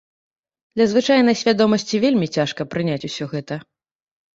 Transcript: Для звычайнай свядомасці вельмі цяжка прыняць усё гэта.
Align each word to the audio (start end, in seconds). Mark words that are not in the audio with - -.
Для 0.77 0.87
звычайнай 0.93 1.39
свядомасці 1.43 2.03
вельмі 2.09 2.33
цяжка 2.41 2.61
прыняць 2.75 3.01
усё 3.13 3.25
гэта. 3.33 3.65